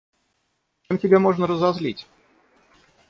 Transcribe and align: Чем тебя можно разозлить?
Чем 0.87 0.97
тебя 0.97 1.19
можно 1.19 1.45
разозлить? 1.45 2.07